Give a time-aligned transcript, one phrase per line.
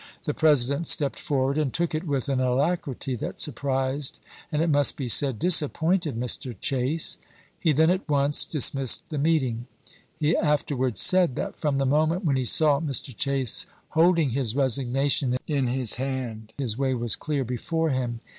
[0.23, 4.19] The President stepped forward and took it with an alacrity that surprised
[4.51, 6.59] and, it must be said, disappointed Mr.
[6.59, 7.19] Chase.
[7.59, 9.67] He then at once dis missed the meeting.
[10.19, 13.15] He afterwards said, that from the moment when he saw Mr.
[13.15, 18.21] Chase holding his resignation in his hand, his way was clear before him.